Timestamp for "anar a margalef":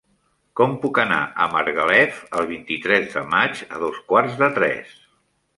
1.03-2.23